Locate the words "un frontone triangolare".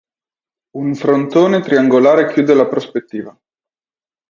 0.77-2.25